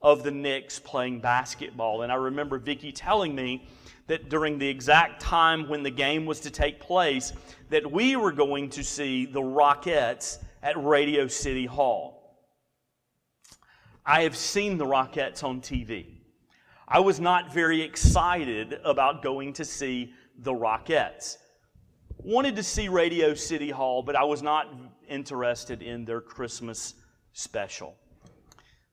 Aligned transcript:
of 0.00 0.22
the 0.22 0.30
Knicks 0.30 0.78
playing 0.78 1.20
basketball. 1.20 2.00
And 2.00 2.10
I 2.10 2.14
remember 2.14 2.56
Vicki 2.56 2.92
telling 2.92 3.34
me 3.34 3.68
that 4.06 4.28
during 4.28 4.58
the 4.58 4.68
exact 4.68 5.20
time 5.20 5.68
when 5.68 5.82
the 5.82 5.90
game 5.90 6.26
was 6.26 6.40
to 6.40 6.50
take 6.50 6.80
place, 6.80 7.32
that 7.70 7.90
we 7.90 8.16
were 8.16 8.32
going 8.32 8.68
to 8.70 8.84
see 8.84 9.26
the 9.26 9.40
Rockettes 9.40 10.38
at 10.62 10.82
Radio 10.82 11.26
City 11.26 11.66
Hall. 11.66 12.38
I 14.04 14.22
have 14.22 14.36
seen 14.36 14.78
the 14.78 14.84
Rockettes 14.84 15.44
on 15.44 15.60
TV. 15.60 16.18
I 16.88 17.00
was 17.00 17.20
not 17.20 17.54
very 17.54 17.80
excited 17.80 18.80
about 18.84 19.22
going 19.22 19.52
to 19.54 19.64
see 19.64 20.12
the 20.38 20.52
Rockettes. 20.52 21.38
Wanted 22.18 22.56
to 22.56 22.62
see 22.62 22.88
Radio 22.88 23.34
City 23.34 23.70
Hall, 23.70 24.02
but 24.02 24.16
I 24.16 24.24
was 24.24 24.42
not 24.42 24.68
interested 25.08 25.82
in 25.82 26.04
their 26.04 26.20
Christmas 26.20 26.94
special. 27.32 27.96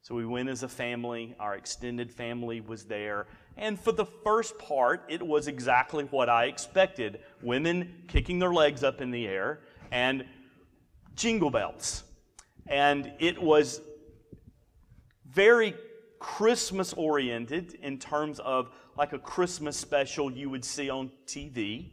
So 0.01 0.15
we 0.15 0.25
went 0.25 0.49
as 0.49 0.63
a 0.63 0.67
family, 0.67 1.35
our 1.39 1.55
extended 1.55 2.11
family 2.11 2.61
was 2.61 2.85
there, 2.85 3.27
and 3.59 3.79
for 3.79 3.91
the 3.91 4.05
first 4.05 4.57
part, 4.57 5.03
it 5.09 5.21
was 5.21 5.47
exactly 5.47 6.05
what 6.05 6.29
I 6.29 6.45
expected 6.45 7.19
women 7.41 8.03
kicking 8.07 8.39
their 8.39 8.53
legs 8.53 8.83
up 8.83 9.01
in 9.01 9.11
the 9.11 9.27
air 9.27 9.59
and 9.91 10.25
jingle 11.15 11.51
bells. 11.51 12.03
And 12.67 13.11
it 13.19 13.41
was 13.41 13.81
very 15.29 15.75
Christmas 16.19 16.93
oriented 16.93 17.73
in 17.81 17.99
terms 17.99 18.39
of 18.39 18.69
like 18.97 19.11
a 19.11 19.19
Christmas 19.19 19.75
special 19.75 20.31
you 20.31 20.49
would 20.49 20.63
see 20.63 20.89
on 20.89 21.11
TV. 21.25 21.91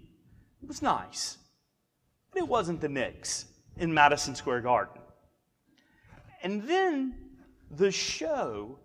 It 0.63 0.69
was 0.69 0.83
nice. 0.83 1.39
But 2.33 2.43
it 2.43 2.49
wasn't 2.49 2.81
the 2.81 2.89
Knicks 2.89 3.47
in 3.77 3.93
Madison 3.93 4.37
Square 4.37 4.61
Garden. 4.61 5.03
And 6.43 6.63
then 6.63 7.15
the 7.73 7.91
show 7.91 8.79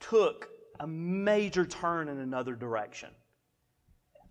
took 0.00 0.50
a 0.80 0.86
major 0.86 1.64
turn 1.64 2.08
in 2.08 2.18
another 2.18 2.54
direction. 2.54 3.10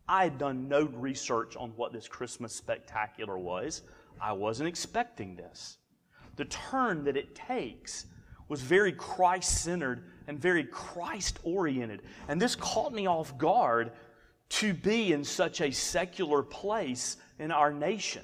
I 0.07 0.23
had 0.23 0.37
done 0.37 0.67
no 0.67 0.85
research 0.85 1.55
on 1.55 1.71
what 1.71 1.91
this 1.91 2.07
Christmas 2.07 2.53
spectacular 2.53 3.37
was. 3.37 3.81
I 4.21 4.33
wasn't 4.33 4.69
expecting 4.69 5.35
this. 5.35 5.77
The 6.35 6.45
turn 6.45 7.03
that 7.05 7.17
it 7.17 7.35
takes 7.35 8.05
was 8.47 8.61
very 8.61 8.91
Christ 8.91 9.63
centered 9.63 10.03
and 10.27 10.39
very 10.39 10.63
Christ 10.63 11.39
oriented. 11.43 12.01
And 12.27 12.39
this 12.39 12.55
caught 12.55 12.93
me 12.93 13.07
off 13.07 13.37
guard 13.37 13.91
to 14.49 14.73
be 14.73 15.11
in 15.11 15.23
such 15.23 15.61
a 15.61 15.71
secular 15.71 16.43
place 16.43 17.17
in 17.39 17.51
our 17.51 17.73
nation. 17.73 18.23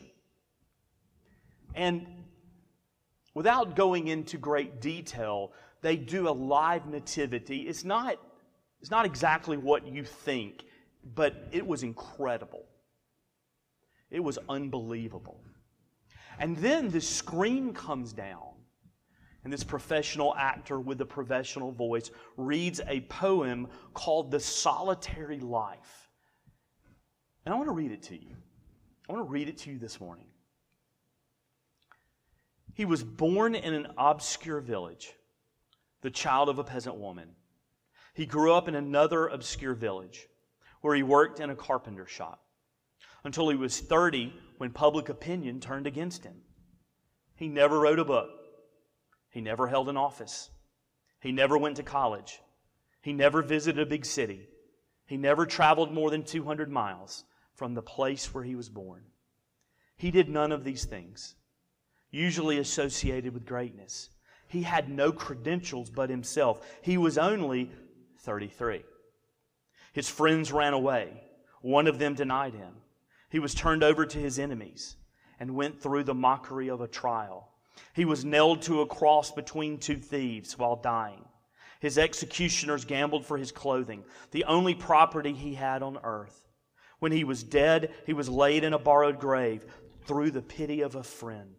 And 1.74 2.06
without 3.34 3.76
going 3.76 4.08
into 4.08 4.38
great 4.38 4.82
detail, 4.82 5.52
they 5.82 5.96
do 5.96 6.30
a 6.30 6.32
live 6.32 6.86
nativity. 6.86 7.62
It's 7.62 7.84
not, 7.84 8.18
it's 8.80 8.92
not 8.92 9.06
exactly 9.06 9.58
what 9.58 9.88
you 9.88 10.04
think, 10.04 10.64
but 11.16 11.48
it 11.52 11.66
was 11.66 11.84
incredible. 11.84 12.66
It 14.10 14.20
was 14.20 14.38
unbelievable. 14.48 15.42
And 16.40 16.56
then 16.58 16.90
the 16.90 17.02
screen 17.02 17.74
comes 17.74 18.14
down, 18.14 18.50
and 19.44 19.52
this 19.52 19.64
professional 19.64 20.36
actor 20.36 20.80
with 20.80 21.02
a 21.02 21.06
professional 21.06 21.72
voice 21.72 22.12
reads 22.38 22.80
a 22.88 23.02
poem 23.02 23.68
called 23.94 24.32
The 24.32 24.40
Solitary 24.40 25.40
Life. 25.40 26.10
And 27.46 27.54
I 27.54 27.58
want 27.58 27.70
to 27.70 27.74
read 27.74 27.92
it 27.92 28.04
to 28.04 28.16
you. 28.16 28.36
I 29.10 29.14
want 29.14 29.28
to 29.28 29.32
read 29.32 29.50
it 29.50 29.58
to 29.60 29.72
you 29.72 29.80
this 29.80 30.00
morning. 30.00 30.28
He 32.76 32.86
was 32.86 33.04
born 33.04 33.56
in 33.56 33.74
an 33.74 33.88
obscure 33.98 34.62
village 34.62 35.14
the 36.02 36.12
child 36.12 36.50
of 36.50 36.60
a 36.60 36.64
peasant 36.64 36.96
woman. 36.96 37.30
He 38.14 38.26
grew 38.26 38.54
up 38.54 38.68
in 38.68 38.76
another 38.76 39.28
obscure 39.28 39.74
village 39.74 40.28
where 40.82 40.96
he 40.96 41.04
worked 41.04 41.40
in 41.40 41.50
a 41.50 41.56
carpenter 41.56 42.06
shop 42.06 42.44
until 43.24 43.50
he 43.50 43.56
was 43.56 43.80
30 43.80 44.34
when 44.58 44.72
public 44.72 45.10
opinion 45.10 45.60
turned 45.60 45.88
against 45.88 46.24
him. 46.24 46.42
He 47.36 47.48
never 47.48 47.80
wrote 47.80 48.00
a 48.00 48.06
book. 48.06 48.30
He 49.30 49.42
never 49.42 49.68
held 49.68 49.90
an 49.90 49.98
office. 49.98 50.50
He 51.20 51.32
never 51.32 51.58
went 51.58 51.78
to 51.78 51.84
college. 51.84 52.42
He 53.02 53.14
never 53.14 53.42
visited 53.42 53.82
a 53.82 53.90
big 53.90 54.06
city. 54.06 54.48
He 55.08 55.18
never 55.18 55.46
traveled 55.46 55.92
more 55.92 56.12
than 56.12 56.24
200 56.24 56.70
miles 56.70 57.24
from 57.56 57.74
the 57.74 57.82
place 57.82 58.34
where 58.34 58.44
he 58.44 58.56
was 58.56 58.70
born. 58.70 59.04
He 59.98 60.12
did 60.12 60.30
none 60.30 60.52
of 60.52 60.64
these 60.64 60.86
things, 60.86 61.36
usually 62.12 62.58
associated 62.58 63.34
with 63.34 63.46
greatness. 63.46 64.11
He 64.52 64.64
had 64.64 64.90
no 64.90 65.14
credentials 65.14 65.90
but 65.90 66.10
himself. 66.10 66.60
He 66.82 66.98
was 66.98 67.18
only 67.18 67.72
33. 68.20 68.84
His 69.94 70.10
friends 70.10 70.52
ran 70.52 70.74
away. 70.74 71.24
One 71.62 71.88
of 71.88 72.00
them 72.00 72.16
denied 72.16 72.54
him. 72.54 72.74
He 73.30 73.40
was 73.40 73.54
turned 73.54 73.82
over 73.82 74.06
to 74.06 74.18
his 74.18 74.38
enemies 74.38 74.98
and 75.40 75.56
went 75.56 75.82
through 75.82 76.04
the 76.04 76.14
mockery 76.14 76.70
of 76.70 76.82
a 76.82 76.88
trial. 76.88 77.48
He 77.94 78.04
was 78.04 78.26
nailed 78.26 78.62
to 78.64 78.82
a 78.82 78.88
cross 78.88 79.32
between 79.32 79.78
two 79.78 79.98
thieves 79.98 80.58
while 80.58 80.76
dying. 80.76 81.24
His 81.80 81.98
executioners 81.98 82.84
gambled 82.84 83.26
for 83.26 83.38
his 83.38 83.54
clothing, 83.54 84.04
the 84.32 84.44
only 84.44 84.76
property 84.76 85.32
he 85.32 85.56
had 85.56 85.82
on 85.82 85.98
earth. 86.04 86.50
When 87.00 87.14
he 87.14 87.24
was 87.24 87.42
dead, 87.42 87.94
he 88.06 88.12
was 88.12 88.28
laid 88.28 88.66
in 88.66 88.74
a 88.74 88.80
borrowed 88.80 89.18
grave 89.18 89.66
through 90.06 90.32
the 90.32 90.42
pity 90.42 90.82
of 90.82 90.96
a 90.96 91.04
friend. 91.04 91.56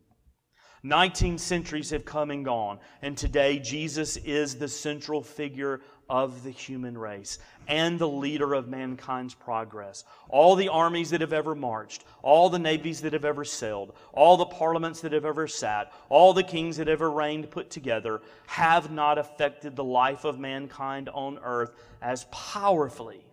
19 0.85 1.39
centuries 1.39 1.91
have 1.91 2.05
come 2.05 2.33
and 2.33 2.45
gone, 2.45 2.79
and 3.03 3.17
today 3.17 3.59
Jesus 3.61 4.17
is 4.17 4.57
the 4.57 4.67
central 4.67 5.23
figure 5.23 5.81
of 6.11 6.43
the 6.43 6.51
human 6.51 6.99
race 6.99 7.39
and 7.69 7.99
the 7.99 8.09
leader 8.09 8.53
of 8.53 8.69
mankind's 8.69 9.33
progress. 9.33 10.03
All 10.29 10.57
the 10.57 10.69
armies 10.69 11.11
that 11.11 11.21
have 11.21 11.33
ever 11.33 11.55
marched, 11.55 12.05
all 12.23 12.51
the 12.51 12.59
navies 12.59 13.01
that 13.03 13.13
have 13.13 13.25
ever 13.25 13.45
sailed, 13.45 13.95
all 14.13 14.37
the 14.37 14.45
parliaments 14.45 15.01
that 15.03 15.13
have 15.13 15.25
ever 15.25 15.47
sat, 15.47 15.93
all 16.09 16.35
the 16.35 16.43
kings 16.43 16.77
that 16.79 16.89
ever 16.89 17.13
reigned 17.13 17.51
put 17.51 17.71
together 17.71 18.21
have 18.47 18.91
not 18.91 19.19
affected 19.19 19.77
the 19.77 19.85
life 19.85 20.25
of 20.25 20.41
mankind 20.41 21.09
on 21.11 21.39
earth 21.45 21.71
as 22.03 22.27
powerfully 22.33 23.25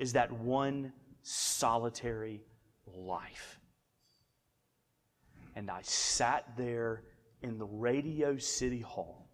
as 0.00 0.12
that 0.14 0.32
one 0.32 0.92
solitary 1.22 2.42
life 2.84 3.60
and 5.54 5.70
I 5.70 5.80
sat 5.82 6.44
there 6.56 7.02
in 7.42 7.58
the 7.58 7.66
Radio 7.66 8.38
City 8.38 8.80
Hall, 8.80 9.28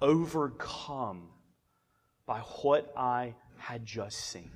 overcome 0.00 1.28
by 2.26 2.38
what 2.40 2.92
I 2.96 3.34
had 3.56 3.84
just 3.84 4.18
seen. 4.18 4.50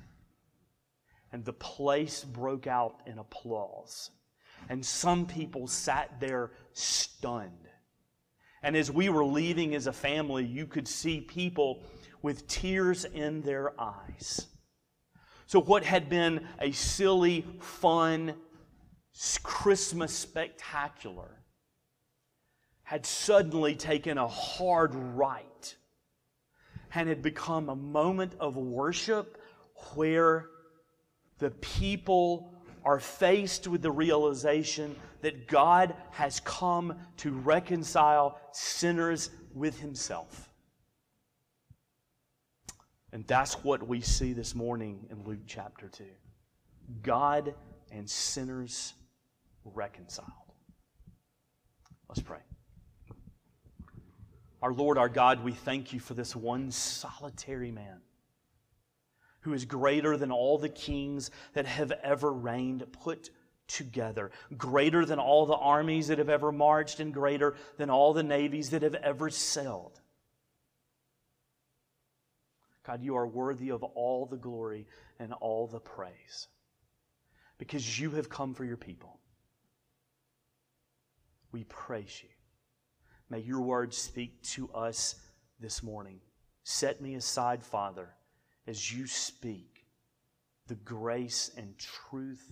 And 1.31 1.43
the 1.43 1.53
place 1.53 2.23
broke 2.23 2.67
out 2.67 3.01
in 3.05 3.17
applause. 3.19 4.11
And 4.69 4.85
some 4.85 5.25
people 5.25 5.67
sat 5.67 6.19
there 6.19 6.51
stunned. 6.73 7.67
And 8.61 8.77
as 8.77 8.89
we 8.89 9.09
were 9.09 9.25
leaving 9.25 9.75
as 9.75 9.87
a 9.87 9.93
family, 9.93 10.45
you 10.45 10.65
could 10.65 10.87
see 10.87 11.19
people 11.19 11.83
with 12.21 12.47
tears 12.47 13.03
in 13.03 13.41
their 13.41 13.79
eyes. 13.79 14.47
So, 15.47 15.59
what 15.59 15.83
had 15.83 16.09
been 16.09 16.47
a 16.59 16.71
silly, 16.71 17.45
fun, 17.59 18.35
Christmas 19.63 20.13
spectacular 20.13 21.29
had 22.83 23.05
suddenly 23.05 23.75
taken 23.75 24.17
a 24.17 24.27
hard 24.27 24.93
right 24.93 25.75
and 26.93 27.07
had 27.07 27.21
become 27.21 27.69
a 27.69 27.75
moment 27.75 28.33
of 28.39 28.57
worship 28.57 29.41
where 29.95 30.49
the 31.39 31.51
people 31.51 32.53
are 32.83 32.99
faced 32.99 33.67
with 33.67 33.81
the 33.81 33.91
realization 33.91 34.95
that 35.21 35.47
God 35.47 35.95
has 36.11 36.39
come 36.41 36.95
to 37.17 37.31
reconcile 37.31 38.39
sinners 38.51 39.29
with 39.53 39.79
Himself. 39.79 40.49
And 43.13 43.25
that's 43.27 43.63
what 43.63 43.87
we 43.87 44.01
see 44.01 44.33
this 44.33 44.53
morning 44.53 45.05
in 45.09 45.23
Luke 45.23 45.45
chapter 45.47 45.87
2. 45.87 46.03
God 47.01 47.53
and 47.91 48.09
sinners 48.09 48.93
reconciled. 49.65 50.29
Let's 52.09 52.21
pray. 52.21 52.39
Our 54.61 54.73
Lord, 54.73 54.97
our 54.97 55.09
God, 55.09 55.43
we 55.43 55.51
thank 55.51 55.91
you 55.91 55.99
for 55.99 56.13
this 56.13 56.35
one 56.35 56.71
solitary 56.71 57.71
man 57.71 58.01
who 59.41 59.53
is 59.53 59.65
greater 59.65 60.15
than 60.15 60.31
all 60.31 60.57
the 60.57 60.69
kings 60.69 61.31
that 61.53 61.65
have 61.65 61.91
ever 61.91 62.31
reigned 62.31 62.85
put 62.93 63.29
together, 63.67 64.31
greater 64.57 65.05
than 65.05 65.19
all 65.19 65.45
the 65.45 65.55
armies 65.55 66.07
that 66.07 66.17
have 66.17 66.29
ever 66.29 66.51
marched, 66.51 66.99
and 66.99 67.13
greater 67.13 67.55
than 67.77 67.89
all 67.89 68.13
the 68.13 68.23
navies 68.23 68.69
that 68.69 68.83
have 68.83 68.95
ever 68.95 69.29
sailed. 69.29 69.99
God, 72.85 73.01
you 73.01 73.15
are 73.15 73.27
worthy 73.27 73.69
of 73.69 73.83
all 73.83 74.25
the 74.25 74.37
glory 74.37 74.87
and 75.19 75.33
all 75.33 75.67
the 75.67 75.79
praise 75.79 76.47
because 77.57 77.99
you 77.99 78.11
have 78.11 78.29
come 78.29 78.53
for 78.53 78.65
your 78.65 78.77
people. 78.77 79.19
We 81.53 81.63
praise 81.65 82.19
you. 82.21 82.29
May 83.29 83.39
your 83.39 83.61
word 83.61 83.93
speak 83.93 84.41
to 84.43 84.69
us 84.73 85.15
this 85.59 85.81
morning. 85.81 86.19
Set 86.63 86.99
me 86.99 87.15
aside, 87.15 87.63
Father, 87.63 88.09
as 88.67 88.91
you 88.91 89.07
speak 89.07 89.85
the 90.67 90.75
grace 90.75 91.51
and 91.55 91.77
truth 91.77 92.51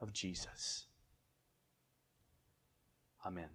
of 0.00 0.12
Jesus. 0.12 0.86
Amen. 3.24 3.48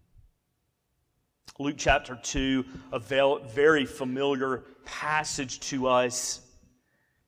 Luke 1.59 1.75
chapter 1.77 2.17
2, 2.21 2.63
a 2.93 2.99
very 2.99 3.85
familiar 3.85 4.63
passage 4.85 5.59
to 5.61 5.87
us. 5.87 6.41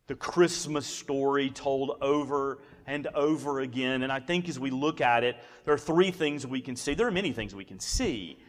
The 0.07 0.15
Christmas 0.15 0.85
story 0.85 1.49
told 1.49 1.97
over 2.01 2.59
and 2.89 3.05
over 3.13 3.59
again. 3.59 4.01
And 4.01 4.11
I 4.11 4.19
think 4.19 4.49
as 4.49 4.59
we 4.59 4.71
look 4.71 4.99
at 4.99 5.23
it, 5.23 5.37
there 5.63 5.73
are 5.73 5.77
three 5.77 6.09
things 6.09 6.47
we 6.47 6.59
can 6.59 6.75
see. 6.75 6.95
There 6.95 7.07
are 7.07 7.11
many 7.11 7.31
things 7.31 7.53
we 7.53 7.63
can 7.63 7.79
see. 7.79 8.39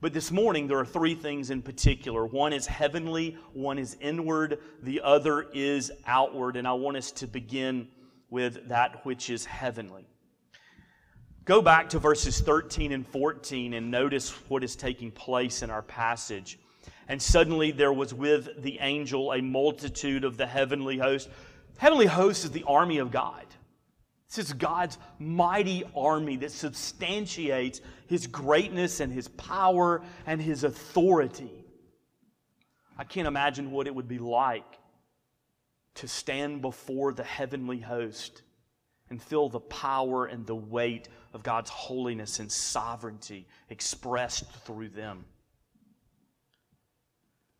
But 0.00 0.12
this 0.12 0.30
morning, 0.30 0.68
there 0.68 0.78
are 0.78 0.86
three 0.86 1.16
things 1.16 1.50
in 1.50 1.60
particular. 1.62 2.24
One 2.24 2.52
is 2.52 2.64
heavenly, 2.64 3.36
one 3.52 3.76
is 3.76 3.96
inward, 4.00 4.60
the 4.84 5.00
other 5.02 5.46
is 5.52 5.90
outward. 6.06 6.56
And 6.56 6.68
I 6.68 6.74
want 6.74 6.96
us 6.96 7.10
to 7.12 7.26
begin 7.26 7.88
with 8.30 8.68
that 8.68 9.04
which 9.04 9.30
is 9.30 9.44
heavenly. 9.44 10.06
Go 11.44 11.60
back 11.60 11.88
to 11.88 11.98
verses 11.98 12.40
13 12.40 12.92
and 12.92 13.04
14 13.04 13.74
and 13.74 13.90
notice 13.90 14.30
what 14.48 14.62
is 14.62 14.76
taking 14.76 15.10
place 15.10 15.62
in 15.62 15.70
our 15.70 15.82
passage. 15.82 16.60
And 17.08 17.20
suddenly 17.20 17.72
there 17.72 17.92
was 17.92 18.14
with 18.14 18.62
the 18.62 18.78
angel 18.78 19.32
a 19.32 19.42
multitude 19.42 20.22
of 20.22 20.36
the 20.36 20.46
heavenly 20.46 20.98
host. 20.98 21.28
Heavenly 21.78 22.06
host 22.06 22.44
is 22.44 22.52
the 22.52 22.64
army 22.64 22.98
of 22.98 23.10
God. 23.10 23.47
This 24.28 24.38
is 24.46 24.52
God's 24.52 24.98
mighty 25.18 25.84
army 25.96 26.36
that 26.36 26.52
substantiates 26.52 27.80
his 28.06 28.26
greatness 28.26 29.00
and 29.00 29.12
his 29.12 29.28
power 29.28 30.02
and 30.26 30.40
his 30.40 30.64
authority. 30.64 31.64
I 32.98 33.04
can't 33.04 33.28
imagine 33.28 33.70
what 33.70 33.86
it 33.86 33.94
would 33.94 34.08
be 34.08 34.18
like 34.18 34.78
to 35.94 36.08
stand 36.08 36.60
before 36.60 37.12
the 37.12 37.24
heavenly 37.24 37.78
host 37.80 38.42
and 39.08 39.22
feel 39.22 39.48
the 39.48 39.60
power 39.60 40.26
and 40.26 40.46
the 40.46 40.54
weight 40.54 41.08
of 41.32 41.42
God's 41.42 41.70
holiness 41.70 42.38
and 42.38 42.52
sovereignty 42.52 43.46
expressed 43.70 44.50
through 44.66 44.90
them. 44.90 45.24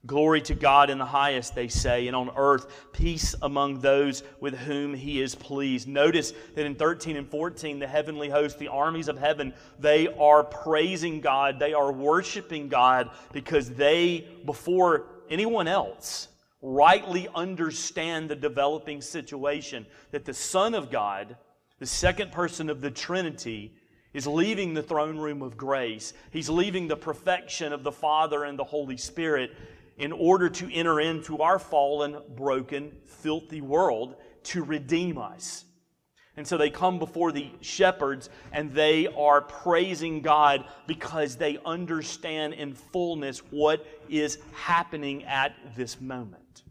Glory 0.07 0.41
to 0.43 0.55
God 0.55 0.91
in 0.91 0.99
the 0.99 1.05
highest, 1.05 1.57
they 1.57 1.67
say, 1.67 2.07
and 2.07 2.15
on 2.15 2.31
earth, 2.37 2.89
peace 2.93 3.35
among 3.43 3.81
those 3.81 4.23
with 4.41 4.55
whom 4.55 4.95
he 4.95 5.21
is 5.21 5.35
pleased. 5.35 5.89
Notice 5.89 6.33
that 6.55 6.65
in 6.65 6.77
13 6.77 7.17
and 7.17 7.29
14, 7.29 7.81
the 7.81 7.87
heavenly 7.87 8.29
host, 8.29 8.61
the 8.61 8.69
armies 8.69 9.09
of 9.09 9.19
heaven, 9.19 9.53
they 9.81 10.07
are 10.15 10.45
praising 10.45 11.21
God, 11.21 11.59
they 11.59 11.75
are 11.75 11.93
worshiping 11.93 12.69
God 12.69 13.11
because 13.33 13.71
they, 13.71 14.29
before 14.45 15.07
anyone 15.31 15.67
else, 15.67 16.29
rightly 16.63 17.29
understand 17.35 18.29
the 18.29 18.37
developing 18.37 19.01
situation 19.01 19.85
that 20.13 20.25
the 20.25 20.35
Son 20.35 20.75
of 20.75 20.93
God, 20.93 21.37
the 21.81 21.87
second 21.87 22.31
person 22.31 22.71
of 22.71 22.81
the 22.81 22.91
Trinity, 22.91 23.75
is 24.15 24.27
leaving 24.27 24.75
the 24.75 24.83
throne 24.83 25.19
room 25.19 25.43
of 25.43 25.57
grace. 25.57 26.15
He's 26.31 26.49
leaving 26.49 26.89
the 26.89 26.97
perfection 26.97 27.73
of 27.73 27.83
the 27.83 27.93
Father 27.93 28.45
and 28.45 28.59
the 28.59 28.65
Holy 28.65 28.97
Spirit 28.97 29.53
in 29.99 30.13
order 30.13 30.49
to 30.49 30.73
enter 30.73 31.01
into 31.01 31.39
our 31.39 31.59
fallen, 31.59 32.17
broken, 32.37 32.93
filthy 33.05 33.61
world 33.61 34.15
to 34.45 34.63
redeem 34.63 35.19
us. 35.19 35.65
And 36.37 36.47
so 36.47 36.57
they 36.57 36.71
come 36.71 37.01
before 37.01 37.33
the 37.33 37.51
shepherds 37.61 38.31
and 38.53 38.71
they 38.71 39.09
are 39.09 39.41
praising 39.41 40.23
God 40.23 40.65
because 40.87 41.35
they 41.35 41.59
understand 41.67 42.55
in 42.55 42.75
fullness 42.75 43.41
what 43.51 43.85
is 44.09 44.39
happening 44.53 45.25
at 45.25 45.57
this 45.77 46.01
moment. 46.01 46.63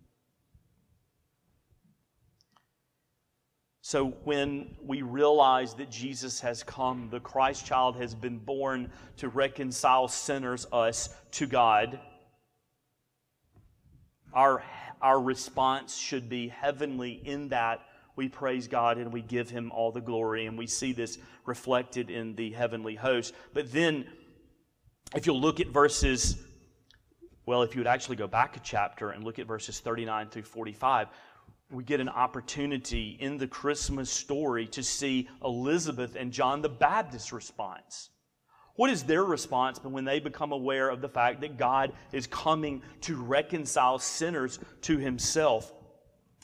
So 3.82 4.08
when 4.24 4.76
we 4.86 5.02
realize 5.02 5.74
that 5.76 5.90
Jesus 5.90 6.40
has 6.42 6.64
come, 6.64 7.10
the 7.10 7.20
Christ 7.20 7.66
child 7.66 7.98
has 7.98 8.16
been 8.16 8.38
born 8.38 8.92
to 9.18 9.30
reconcile 9.30 10.08
sinners, 10.08 10.66
us, 10.72 11.10
to 11.32 11.46
God, 11.46 12.00
our, 14.38 14.63
our 15.01 15.19
response 15.19 15.98
should 15.98 16.30
be 16.30 16.48
heavenly 16.48 17.13
in 17.25 17.50
that 17.50 17.81
we 18.16 18.30
praise 18.30 18.68
God 18.68 18.98
and 19.00 19.12
we 19.12 19.24
give 19.24 19.50
Him 19.50 19.72
all 19.72 19.92
the 19.92 20.00
glory. 20.00 20.45
And 20.45 20.57
we 20.57 20.68
see 20.68 20.94
this 20.94 21.18
reflected 21.45 22.12
in 22.12 22.36
the 22.36 22.51
heavenly 22.51 22.95
host. 22.95 23.34
But 23.54 23.72
then, 23.72 24.06
if 25.16 25.25
you'll 25.25 25.42
look 25.42 25.60
at 25.60 25.68
verses, 25.68 26.38
well, 27.48 27.63
if 27.63 27.73
you 27.73 27.80
would 27.80 27.88
actually 27.88 28.16
go 28.16 28.28
back 28.28 28.56
a 28.56 28.59
chapter 28.59 29.09
and 29.09 29.23
look 29.23 29.40
at 29.40 29.47
verses 29.47 29.80
39 29.80 30.30
through 30.30 30.44
45, 30.44 31.07
we 31.71 31.83
get 31.83 32.00
an 32.00 32.09
opportunity 32.09 33.18
in 33.19 33.38
the 33.38 33.47
Christmas 33.47 34.09
story 34.12 34.68
to 34.68 34.83
see 34.83 35.28
Elizabeth 35.44 36.16
and 36.16 36.31
John 36.31 36.62
the 36.62 36.69
Baptist's 36.69 37.33
response. 37.33 38.12
What 38.78 38.92
is 38.92 39.04
their 39.04 39.24
response 39.24 39.80
when 39.84 40.06
they 40.06 40.19
become 40.19 40.52
aware 40.52 40.90
of 40.90 41.02
the 41.02 41.10
fact 41.10 41.42
that 41.42 41.57
God 41.57 41.92
is 42.12 42.28
coming 42.28 42.84
to 43.02 43.16
reconcile 43.22 44.00
sinners 44.00 44.60
to 44.84 44.98
himself? 44.98 45.74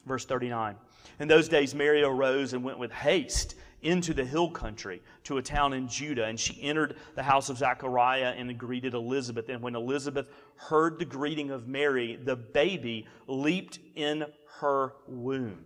Verse 0.05 0.25
39. 0.25 0.75
In 1.19 1.27
those 1.27 1.47
days, 1.47 1.73
Mary 1.75 2.03
arose 2.03 2.53
and 2.53 2.63
went 2.63 2.79
with 2.79 2.91
haste 2.91 3.55
into 3.83 4.15
the 4.15 4.25
hill 4.25 4.49
country 4.49 5.01
to 5.25 5.37
a 5.37 5.41
town 5.43 5.73
in 5.73 5.87
Judah, 5.87 6.25
and 6.25 6.39
she 6.39 6.59
entered 6.63 6.95
the 7.15 7.21
house 7.21 7.49
of 7.49 7.57
Zechariah 7.59 8.33
and 8.35 8.57
greeted 8.57 8.95
Elizabeth. 8.95 9.49
And 9.49 9.61
when 9.61 9.75
Elizabeth 9.75 10.29
heard 10.55 10.97
the 10.97 11.05
greeting 11.05 11.51
of 11.51 11.67
Mary, 11.67 12.15
the 12.15 12.35
baby 12.35 13.05
leaped 13.27 13.77
in 13.95 14.25
her 14.59 14.93
womb. 15.07 15.65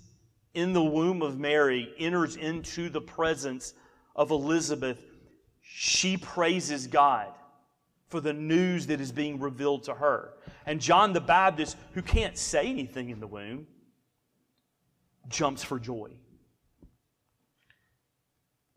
in 0.53 0.73
the 0.73 0.83
womb 0.83 1.21
of 1.21 1.39
Mary, 1.39 1.93
enters 1.97 2.35
into 2.35 2.89
the 2.89 3.01
presence 3.01 3.73
of 4.15 4.31
Elizabeth, 4.31 5.03
she 5.61 6.17
praises 6.17 6.87
God 6.87 7.27
for 8.09 8.19
the 8.19 8.33
news 8.33 8.87
that 8.87 8.99
is 8.99 9.11
being 9.11 9.39
revealed 9.39 9.83
to 9.83 9.93
her. 9.93 10.33
And 10.65 10.81
John 10.81 11.13
the 11.13 11.21
Baptist, 11.21 11.77
who 11.93 12.01
can't 12.01 12.37
say 12.37 12.67
anything 12.67 13.09
in 13.09 13.21
the 13.21 13.27
womb, 13.27 13.67
jumps 15.29 15.63
for 15.63 15.79
joy. 15.79 16.11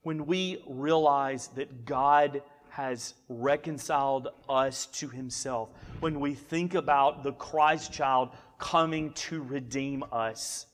When 0.03 0.27
we 0.27 0.63
realize 0.69 1.49
that 1.57 1.85
God 1.85 2.43
has 2.69 3.15
reconciled 3.29 4.29
us 4.49 4.87
to 4.87 5.09
himself, 5.09 5.71
when 6.01 6.21
we 6.21 6.35
think 6.35 6.75
about 6.75 7.25
the 7.25 7.33
Christ 7.33 7.93
child 7.93 8.31
coming 8.59 9.13
to 9.15 9.43
redeem 9.43 10.05
us, 10.13 10.67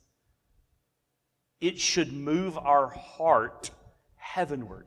it 1.61 1.79
should 1.79 2.13
move 2.13 2.57
our 2.59 2.89
heart 2.89 3.71
heavenward. 4.17 4.87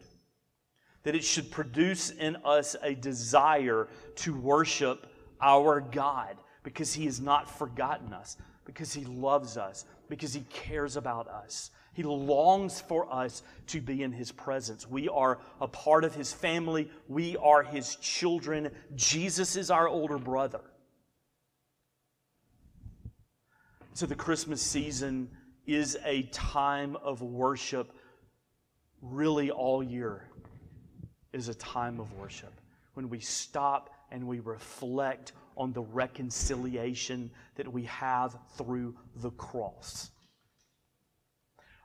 That 1.03 1.15
it 1.15 1.23
should 1.23 1.51
produce 1.51 2.09
in 2.09 2.37
us 2.45 2.75
a 2.81 2.95
desire 2.95 3.87
to 4.17 4.33
worship 4.33 5.07
our 5.41 5.81
God 5.81 6.37
because 6.63 6.93
He 6.93 7.05
has 7.05 7.19
not 7.19 7.49
forgotten 7.49 8.13
us, 8.13 8.37
because 8.65 8.93
He 8.93 9.03
loves 9.03 9.57
us, 9.57 9.85
because 10.09 10.33
He 10.33 10.45
cares 10.49 10.95
about 10.95 11.27
us. 11.27 11.71
He 11.93 12.03
longs 12.03 12.81
for 12.81 13.11
us 13.13 13.43
to 13.67 13.81
be 13.81 14.01
in 14.01 14.13
His 14.13 14.31
presence. 14.31 14.89
We 14.89 15.09
are 15.09 15.39
a 15.59 15.67
part 15.67 16.05
of 16.05 16.15
His 16.15 16.31
family, 16.31 16.89
we 17.07 17.37
are 17.37 17.63
His 17.63 17.97
children. 17.97 18.71
Jesus 18.95 19.55
is 19.57 19.69
our 19.69 19.87
older 19.87 20.17
brother. 20.17 20.61
So 23.93 24.07
the 24.07 24.15
Christmas 24.15 24.61
season 24.61 25.29
is 25.65 25.97
a 26.05 26.23
time 26.23 26.95
of 26.97 27.21
worship, 27.21 27.91
really 29.01 29.51
all 29.51 29.83
year 29.83 30.27
is 31.31 31.49
a 31.49 31.55
time 31.55 31.99
of 31.99 32.13
worship. 32.13 32.53
When 32.93 33.09
we 33.09 33.19
stop 33.19 33.89
and 34.11 34.27
we 34.27 34.39
reflect 34.39 35.31
on 35.57 35.73
the 35.73 35.81
reconciliation 35.81 37.31
that 37.55 37.71
we 37.71 37.83
have 37.83 38.37
through 38.57 38.95
the 39.17 39.31
cross. 39.31 40.11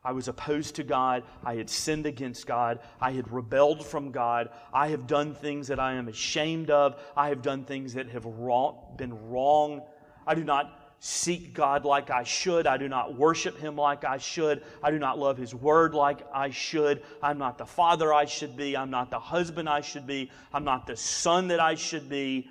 I 0.04 0.12
was 0.12 0.28
opposed 0.28 0.76
to 0.76 0.84
God. 0.84 1.24
I 1.44 1.56
had 1.56 1.68
sinned 1.68 2.06
against 2.06 2.46
God. 2.46 2.80
I 3.00 3.12
had 3.12 3.30
rebelled 3.30 3.84
from 3.84 4.10
God. 4.10 4.50
I 4.72 4.88
have 4.88 5.06
done 5.06 5.34
things 5.34 5.68
that 5.68 5.80
I 5.80 5.94
am 5.94 6.08
ashamed 6.08 6.70
of. 6.70 7.02
I 7.16 7.28
have 7.28 7.42
done 7.42 7.64
things 7.64 7.94
that 7.94 8.08
have 8.10 8.24
wrong, 8.24 8.94
been 8.96 9.28
wrong. 9.28 9.82
I 10.26 10.34
do 10.34 10.44
not 10.44 10.77
seek 11.00 11.54
God 11.54 11.84
like 11.84 12.10
I 12.10 12.24
should. 12.24 12.66
I 12.66 12.76
do 12.76 12.88
not 12.88 13.16
worship 13.16 13.58
Him 13.58 13.76
like 13.76 14.04
I 14.04 14.18
should. 14.18 14.64
I 14.82 14.90
do 14.90 14.98
not 14.98 15.18
love 15.18 15.36
His 15.36 15.54
Word 15.54 15.94
like 15.94 16.26
I 16.34 16.50
should. 16.50 17.02
I'm 17.22 17.38
not 17.38 17.58
the 17.58 17.66
father 17.66 18.12
I 18.12 18.24
should 18.24 18.56
be. 18.56 18.76
I'm 18.76 18.90
not 18.90 19.10
the 19.10 19.20
husband 19.20 19.68
I 19.68 19.80
should 19.80 20.06
be. 20.06 20.30
I'm 20.52 20.64
not 20.64 20.86
the 20.86 20.96
son 20.96 21.48
that 21.48 21.60
I 21.60 21.76
should 21.76 22.08
be. 22.08 22.48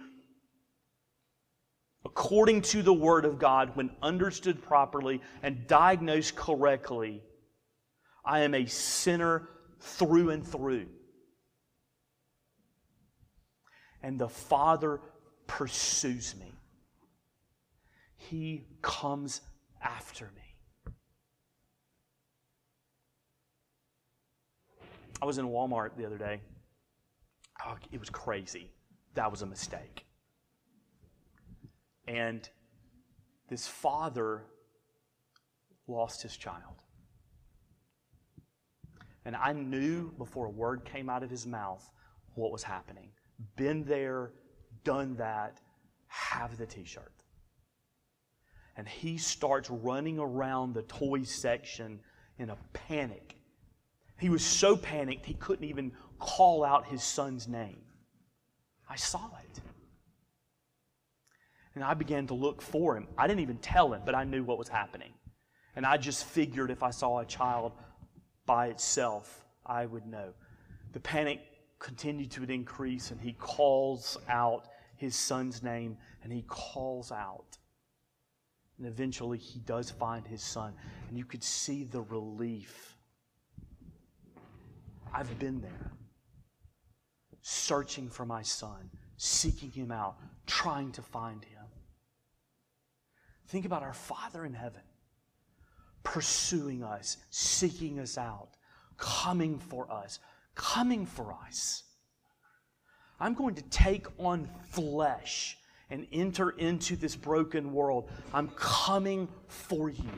According 2.06 2.62
to 2.63 2.82
the 2.82 2.94
Word 2.94 3.25
of 3.25 3.38
God, 3.38 3.75
when 3.75 3.89
understood 4.01 4.63
properly 4.63 5.22
and 5.44 5.68
diagnosed 5.68 6.36
correctly, 6.36 7.22
I 8.24 8.42
am 8.42 8.54
a 8.54 8.66
sinner 8.66 9.50
through 9.82 10.30
and 10.30 10.48
through. 10.48 10.88
And 14.01 14.18
the 14.18 14.30
Father 14.30 15.01
pursues 15.48 16.34
me. 16.36 16.57
He 18.29 18.65
comes 18.81 19.41
after 19.81 20.29
me. 20.36 20.91
I 25.22 25.25
was 25.25 25.38
in 25.38 25.46
Walmart 25.48 25.96
the 25.98 26.05
other 26.05 26.17
day. 26.17 26.41
Oh, 27.65 27.77
it 27.91 28.00
was 28.00 28.10
crazy. 28.10 28.69
That 29.13 29.31
was 29.31 29.43
a 29.43 29.46
mistake. 29.46 30.05
And 32.07 32.48
this 33.50 33.65
father 33.65 34.43
lost 35.88 36.22
his 36.22 36.36
child. 36.36 36.84
And 39.24 39.38
I 39.38 39.53
knew 39.53 40.12
before 40.17 40.48
a 40.48 40.51
word 40.51 40.84
came 40.84 41.10
out 41.10 41.24
of 41.24 41.29
his 41.29 41.48
mouth 41.48 41.89
what 42.36 42.51
was 42.51 42.63
happening. 42.63 43.10
Been 43.55 43.86
there, 43.86 44.34
done 44.84 45.15
that, 45.15 45.62
have 46.07 46.57
the 46.57 46.65
t 46.65 46.84
shirt 46.84 47.17
and 48.77 48.88
he 48.88 49.17
starts 49.17 49.69
running 49.69 50.19
around 50.19 50.74
the 50.74 50.84
toy 50.84 51.24
section 51.24 52.00
in 52.38 52.51
a 52.51 52.57
panic. 52.74 53.36
He 54.19 54.29
was 54.29 54.43
so 54.43 54.77
panicked 54.77 55.25
he 55.25 55.34
couldn't 55.34 55.65
even 55.65 55.91
call 56.19 56.63
out 56.63 56.86
his 56.86 57.03
son's 57.03 57.48
name. 57.48 57.81
I 58.88 58.96
saw 58.96 59.29
it. 59.43 59.62
And 61.75 61.84
I 61.84 61.96
began 61.96 62.27
to 62.27 62.34
look 62.36 62.62
for 62.62 62.96
him. 62.96 63.07
I 63.17 63.27
didn't 63.27 63.41
even 63.41 63.57
tell 63.57 63.93
him, 63.93 64.01
but 64.05 64.15
I 64.15 64.24
knew 64.24 64.43
what 64.43 64.57
was 64.57 64.69
happening. 64.69 65.13
And 65.75 65.86
I 65.86 65.98
just 65.98 66.25
figured 66.25 66.72
if 66.72 66.81
I 66.81 66.91
saw 66.91 67.19
a 67.19 67.25
child 67.25 67.74
by 68.46 68.67
itself, 68.67 69.46
I 69.65 69.86
would 69.86 70.05
know. 70.05 70.34
The 70.93 71.00
panic 71.00 71.41
continued 71.79 72.31
to 72.31 72.43
increase, 72.43 73.12
and 73.12 73.22
he 73.22 73.34
calls 73.34 74.17
out 74.29 74.67
his 74.96 75.15
son's 75.15 75.62
name, 75.62 75.98
and 76.24 76.34
he 76.34 76.43
calls 76.48 77.12
out. 77.12 77.57
And 78.77 78.88
eventually 78.88 79.38
he 79.38 79.60
does 79.60 79.89
find 79.89 80.27
his 80.27 80.41
son. 80.41 80.74
And 81.10 81.17
you 81.17 81.25
could 81.25 81.43
see 81.43 81.84
the 81.84 82.01
relief. 82.01 82.96
I've 85.13 85.39
been 85.39 85.62
there, 85.62 85.91
searching 87.41 88.10
for 88.10 88.25
my 88.25 88.43
son, 88.43 88.89
seeking 89.15 89.72
him 89.72 89.91
out, 89.91 90.17
trying 90.46 90.91
to 90.91 91.01
find 91.01 91.43
him. 91.43 91.63
Think 93.48 93.65
about 93.65 93.81
our 93.81 93.93
Father 93.93 94.46
in 94.46 94.53
heaven 94.53 94.81
pursuing 96.07 96.84
us, 96.84 97.17
seeking 97.31 98.00
us 98.00 98.17
out, 98.17 98.51
coming 98.98 99.60
for 99.60 99.91
us, 99.91 100.19
coming 100.55 101.05
for 101.05 101.36
us. 101.46 101.84
I'm 103.19 103.34
going 103.34 103.55
to 103.55 103.62
take 103.63 104.07
on 104.17 104.50
flesh 104.69 105.57
and 105.89 106.08
enter 106.12 106.51
into 106.51 106.96
this 106.96 107.15
broken 107.15 107.72
world. 107.72 108.10
I'm 108.34 108.50
coming 108.50 109.27
for 109.48 109.89
you. 109.89 110.10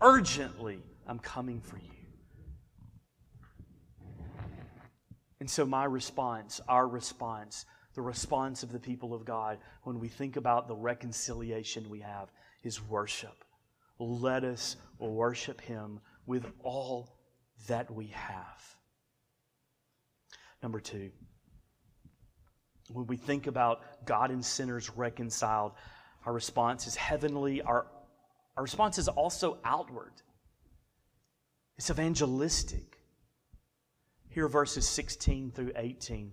Urgently, 0.00 0.82
I'm 1.06 1.18
coming 1.18 1.60
for 1.60 1.76
you. 1.76 1.90
And 5.40 5.48
so, 5.48 5.64
my 5.64 5.84
response, 5.84 6.60
our 6.68 6.86
response, 6.86 7.64
the 7.94 8.02
response 8.02 8.62
of 8.62 8.72
the 8.72 8.78
people 8.78 9.14
of 9.14 9.24
God, 9.24 9.58
when 9.84 9.98
we 9.98 10.08
think 10.08 10.36
about 10.36 10.68
the 10.68 10.76
reconciliation 10.76 11.88
we 11.88 12.00
have, 12.00 12.30
is 12.62 12.82
worship. 12.82 13.44
Let 13.98 14.44
us 14.44 14.76
worship 14.98 15.60
Him 15.60 16.00
with 16.26 16.46
all 16.62 17.16
that 17.68 17.90
we 17.90 18.08
have. 18.08 18.76
Number 20.62 20.80
two, 20.80 21.10
when 22.92 23.06
we 23.06 23.16
think 23.16 23.46
about 23.46 23.82
God 24.04 24.30
and 24.30 24.44
sinners 24.44 24.90
reconciled, 24.90 25.72
our 26.26 26.32
response 26.32 26.86
is 26.86 26.96
heavenly. 26.96 27.62
Our, 27.62 27.86
our 28.56 28.62
response 28.62 28.98
is 28.98 29.08
also 29.08 29.58
outward, 29.64 30.12
it's 31.78 31.90
evangelistic. 31.90 32.96
Here 34.32 34.46
verses 34.46 34.86
16 34.88 35.50
through 35.50 35.72
18. 35.74 36.30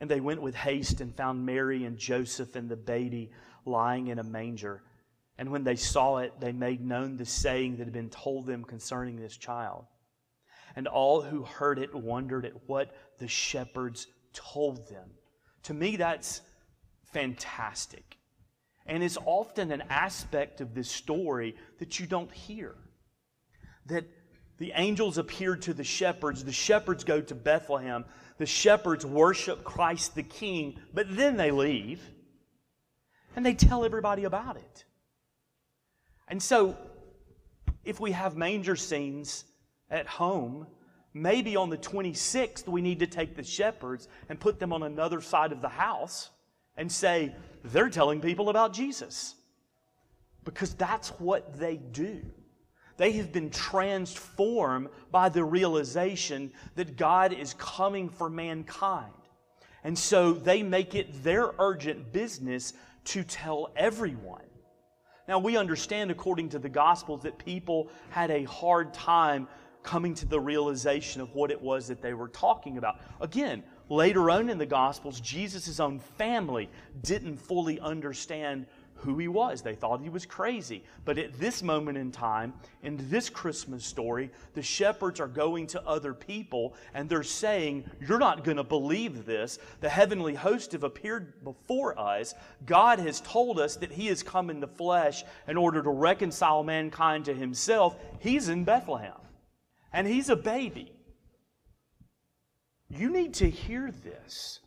And 0.00 0.10
they 0.10 0.20
went 0.20 0.40
with 0.40 0.54
haste 0.54 1.02
and 1.02 1.14
found 1.14 1.44
Mary 1.44 1.84
and 1.84 1.98
Joseph 1.98 2.56
and 2.56 2.70
the 2.70 2.76
baby 2.76 3.30
lying 3.66 4.06
in 4.06 4.18
a 4.18 4.24
manger. 4.24 4.82
And 5.38 5.50
when 5.50 5.64
they 5.64 5.76
saw 5.76 6.18
it, 6.18 6.32
they 6.40 6.52
made 6.52 6.80
known 6.80 7.16
the 7.16 7.26
saying 7.26 7.76
that 7.76 7.84
had 7.84 7.92
been 7.92 8.10
told 8.10 8.46
them 8.46 8.64
concerning 8.64 9.16
this 9.16 9.36
child. 9.36 9.84
And 10.74 10.88
all 10.88 11.20
who 11.20 11.42
heard 11.44 11.78
it 11.78 11.94
wondered 11.94 12.46
at 12.46 12.68
what 12.68 12.94
the 13.18 13.28
shepherds 13.28 14.06
told 14.32 14.88
them. 14.88 15.10
To 15.64 15.74
me, 15.74 15.96
that's 15.96 16.40
fantastic. 17.12 18.16
And 18.86 19.02
it's 19.02 19.18
often 19.24 19.70
an 19.70 19.82
aspect 19.90 20.60
of 20.60 20.74
this 20.74 20.90
story 20.90 21.56
that 21.78 22.00
you 22.00 22.06
don't 22.06 22.32
hear. 22.32 22.74
That 23.86 24.04
the 24.58 24.72
angels 24.74 25.18
appeared 25.18 25.62
to 25.62 25.74
the 25.74 25.84
shepherds, 25.84 26.44
the 26.44 26.52
shepherds 26.52 27.04
go 27.04 27.20
to 27.20 27.34
Bethlehem, 27.34 28.04
the 28.38 28.46
shepherds 28.46 29.04
worship 29.04 29.64
Christ 29.64 30.14
the 30.14 30.22
King, 30.22 30.78
but 30.92 31.06
then 31.14 31.36
they 31.36 31.50
leave 31.50 32.00
and 33.34 33.44
they 33.44 33.54
tell 33.54 33.84
everybody 33.84 34.24
about 34.24 34.56
it. 34.56 34.84
And 36.28 36.42
so, 36.42 36.76
if 37.84 37.98
we 38.00 38.12
have 38.12 38.36
manger 38.36 38.76
scenes 38.76 39.44
at 39.90 40.06
home, 40.06 40.66
maybe 41.14 41.56
on 41.56 41.70
the 41.70 41.78
26th, 41.78 42.66
we 42.66 42.82
need 42.82 43.00
to 43.00 43.06
take 43.06 43.36
the 43.36 43.42
shepherds 43.42 44.08
and 44.28 44.40
put 44.40 44.58
them 44.58 44.72
on 44.72 44.82
another 44.82 45.20
side 45.20 45.52
of 45.52 45.60
the 45.60 45.68
house 45.68 46.30
and 46.76 46.90
say, 46.90 47.34
they're 47.64 47.90
telling 47.90 48.20
people 48.20 48.48
about 48.48 48.72
Jesus. 48.72 49.34
Because 50.44 50.74
that's 50.74 51.08
what 51.20 51.58
they 51.58 51.76
do. 51.76 52.22
They 52.96 53.12
have 53.12 53.32
been 53.32 53.50
transformed 53.50 54.88
by 55.10 55.28
the 55.28 55.44
realization 55.44 56.52
that 56.74 56.96
God 56.96 57.32
is 57.32 57.54
coming 57.54 58.08
for 58.08 58.28
mankind. 58.28 59.12
And 59.84 59.98
so 59.98 60.32
they 60.32 60.62
make 60.62 60.94
it 60.94 61.24
their 61.24 61.52
urgent 61.58 62.12
business 62.12 62.72
to 63.06 63.24
tell 63.24 63.72
everyone. 63.76 64.42
Now, 65.28 65.38
we 65.38 65.56
understand, 65.56 66.10
according 66.10 66.50
to 66.50 66.58
the 66.58 66.68
Gospels, 66.68 67.22
that 67.22 67.38
people 67.38 67.88
had 68.10 68.30
a 68.30 68.44
hard 68.44 68.92
time 68.92 69.48
coming 69.82 70.14
to 70.14 70.26
the 70.26 70.40
realization 70.40 71.20
of 71.20 71.34
what 71.34 71.50
it 71.50 71.60
was 71.60 71.88
that 71.88 72.00
they 72.02 72.14
were 72.14 72.28
talking 72.28 72.78
about. 72.78 73.00
Again, 73.20 73.62
later 73.88 74.30
on 74.30 74.48
in 74.48 74.58
the 74.58 74.66
Gospels, 74.66 75.20
Jesus' 75.20 75.80
own 75.80 75.98
family 75.98 76.68
didn't 77.02 77.36
fully 77.36 77.80
understand 77.80 78.66
who 79.02 79.18
he 79.18 79.28
was. 79.28 79.62
They 79.62 79.74
thought 79.74 80.00
he 80.00 80.08
was 80.08 80.24
crazy. 80.24 80.84
But 81.04 81.18
at 81.18 81.34
this 81.34 81.62
moment 81.62 81.98
in 81.98 82.12
time, 82.12 82.54
in 82.82 82.96
this 83.10 83.28
Christmas 83.28 83.84
story, 83.84 84.30
the 84.54 84.62
shepherds 84.62 85.18
are 85.18 85.26
going 85.28 85.66
to 85.68 85.82
other 85.86 86.14
people 86.14 86.74
and 86.94 87.08
they're 87.08 87.24
saying, 87.24 87.84
You're 88.00 88.20
not 88.20 88.44
going 88.44 88.58
to 88.58 88.64
believe 88.64 89.26
this. 89.26 89.58
The 89.80 89.88
heavenly 89.88 90.34
hosts 90.34 90.72
have 90.72 90.84
appeared 90.84 91.42
before 91.42 91.98
us. 91.98 92.34
God 92.64 93.00
has 93.00 93.20
told 93.20 93.58
us 93.58 93.76
that 93.76 93.90
he 93.90 94.06
has 94.06 94.22
come 94.22 94.50
in 94.50 94.60
the 94.60 94.68
flesh 94.68 95.24
in 95.48 95.56
order 95.56 95.82
to 95.82 95.90
reconcile 95.90 96.62
mankind 96.62 97.24
to 97.24 97.34
himself. 97.34 97.96
He's 98.20 98.48
in 98.48 98.64
Bethlehem 98.64 99.14
and 99.92 100.06
he's 100.06 100.28
a 100.28 100.36
baby. 100.36 100.92
You 102.88 103.10
need 103.10 103.34
to 103.34 103.48
hear 103.48 103.90
this. 103.90 104.60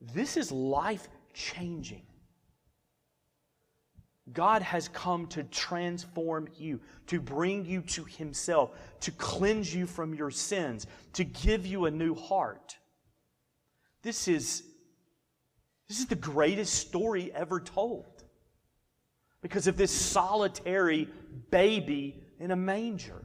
This 0.00 0.36
is 0.36 0.50
life 0.50 1.08
changing. 1.34 2.02
God 4.32 4.62
has 4.62 4.88
come 4.88 5.26
to 5.28 5.42
transform 5.44 6.48
you, 6.56 6.80
to 7.06 7.20
bring 7.20 7.64
you 7.64 7.80
to 7.82 8.04
Himself, 8.04 8.70
to 9.00 9.10
cleanse 9.12 9.74
you 9.74 9.86
from 9.86 10.14
your 10.14 10.30
sins, 10.30 10.86
to 11.14 11.24
give 11.24 11.66
you 11.66 11.86
a 11.86 11.90
new 11.90 12.14
heart. 12.14 12.76
This 14.02 14.28
is, 14.28 14.62
this 15.88 15.98
is 15.98 16.06
the 16.06 16.14
greatest 16.14 16.74
story 16.74 17.32
ever 17.34 17.60
told. 17.60 18.24
Because 19.40 19.66
of 19.66 19.76
this 19.76 19.92
solitary 19.92 21.08
baby 21.50 22.20
in 22.40 22.50
a 22.50 22.56
manger. 22.56 23.22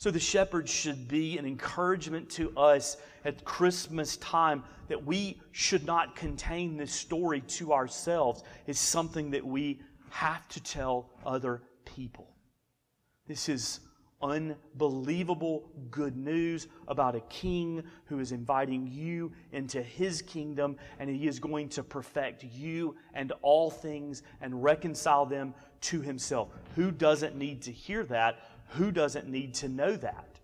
So 0.00 0.10
the 0.10 0.18
shepherds 0.18 0.70
should 0.70 1.08
be 1.08 1.36
an 1.36 1.44
encouragement 1.44 2.30
to 2.30 2.56
us 2.56 2.96
at 3.26 3.44
Christmas 3.44 4.16
time 4.16 4.64
that 4.88 5.04
we 5.04 5.38
should 5.52 5.84
not 5.84 6.16
contain 6.16 6.78
this 6.78 6.90
story 6.90 7.42
to 7.42 7.74
ourselves. 7.74 8.42
It's 8.66 8.80
something 8.80 9.30
that 9.32 9.44
we 9.44 9.82
have 10.08 10.48
to 10.48 10.62
tell 10.62 11.10
other 11.26 11.60
people. 11.84 12.34
This 13.26 13.50
is 13.50 13.80
unbelievable 14.22 15.70
good 15.90 16.16
news 16.16 16.66
about 16.88 17.14
a 17.14 17.20
king 17.22 17.82
who 18.06 18.20
is 18.20 18.32
inviting 18.32 18.86
you 18.86 19.32
into 19.52 19.82
his 19.82 20.22
kingdom 20.22 20.76
and 20.98 21.10
he 21.10 21.26
is 21.26 21.38
going 21.38 21.68
to 21.68 21.82
perfect 21.82 22.42
you 22.44 22.96
and 23.12 23.32
all 23.42 23.70
things 23.70 24.22
and 24.40 24.62
reconcile 24.62 25.26
them 25.26 25.54
to 25.82 26.00
himself. 26.00 26.48
Who 26.74 26.90
doesn't 26.90 27.36
need 27.36 27.62
to 27.62 27.72
hear 27.72 28.04
that? 28.04 28.38
Who 28.70 28.92
doesn't 28.92 29.28
need 29.28 29.54
to 29.54 29.68
know 29.68 29.96
that? 29.96 30.38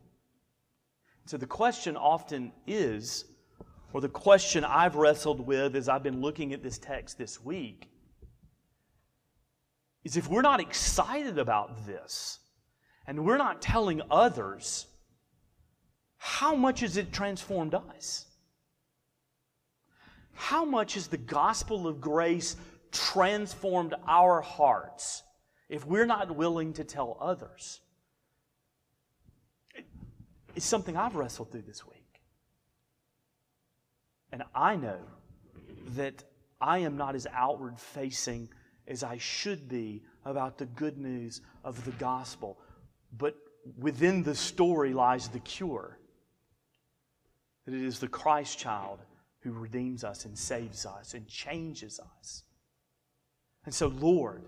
So 1.27 1.37
the 1.37 1.47
question 1.47 1.97
often 1.97 2.53
is, 2.67 3.25
or 3.93 4.01
the 4.01 4.09
question 4.09 4.65
I've 4.65 4.97
wrestled 4.97 5.47
with 5.47 5.77
as 5.77 5.89
I've 5.89 6.03
been 6.03 6.21
looking 6.21 6.53
at 6.53 6.63
this 6.63 6.79
text 6.79 7.19
this 7.19 7.43
week, 7.43 7.89
is 10.05 10.17
if 10.17 10.29
we're 10.29 10.43
not 10.43 10.61
excited 10.61 11.39
about 11.39 11.87
this 11.87 12.39
and 13.07 13.25
we're 13.25 13.39
not 13.39 13.61
telling 13.61 14.03
others, 14.11 14.87
how 16.17 16.55
much 16.55 16.81
has 16.81 16.97
it 16.97 17.13
transformed 17.13 17.75
us? 17.75 18.27
How 20.35 20.65
much 20.65 20.95
has 20.95 21.09
the 21.09 21.17
gospel 21.17 21.87
of 21.87 22.01
grace 22.01 22.57
transformed 22.93 23.95
our 24.07 24.41
hearts 24.41 25.23
if 25.69 25.87
we're 25.87 26.07
not 26.07 26.37
willing 26.37 26.73
to 26.75 26.85
tell 26.85 27.17
others? 27.21 27.81
Is 30.57 30.65
something 30.65 30.97
I've 30.97 31.15
wrestled 31.15 31.53
through 31.53 31.63
this 31.63 31.87
week. 31.87 32.21
And 34.33 34.43
I 34.55 34.77
know 34.77 34.99
that 35.91 36.25
I 36.61 36.79
am 36.79 36.97
not 36.97 37.15
as 37.15 37.27
outward 37.33 37.79
facing 37.79 38.49
as 38.89 39.03
I 39.03 39.19
should 39.19 39.69
be 39.69 40.03
about 40.25 40.59
the 40.59 40.67
good 40.67 40.99
news 40.99 41.43
of 41.63 41.85
the 41.85 41.93
gospel. 41.93 42.59
But 43.17 43.37
within 43.79 44.23
the 44.23 44.35
story 44.35 44.93
lies 44.93 45.29
the 45.29 45.39
cure 45.41 45.99
that 47.67 47.75
it 47.75 47.83
is 47.83 47.99
the 47.99 48.09
Christ 48.09 48.59
child 48.59 49.01
who 49.41 49.53
redeems 49.53 50.05
us 50.05 50.25
and 50.25 50.39
saves 50.39 50.87
us 50.87 51.15
and 51.15 51.29
changes 51.29 52.01
us. 52.19 52.45
And 53.65 53.75
so, 53.75 53.89
Lord, 53.89 54.43